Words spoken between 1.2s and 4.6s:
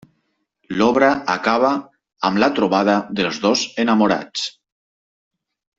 acaba amb la trobada dels dos enamorats.